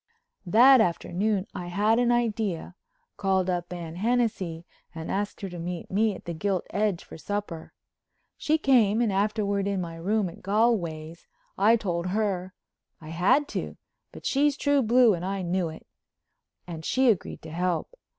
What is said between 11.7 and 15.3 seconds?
told her—I had to, but she's true blue and